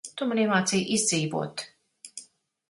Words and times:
Tu 0.19 0.25
man 0.29 0.39
iemācīji 0.43 0.87
izdzīvot. 0.95 1.65